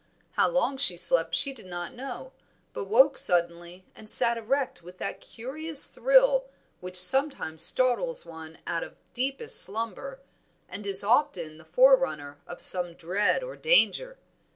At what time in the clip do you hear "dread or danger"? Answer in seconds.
12.95-14.17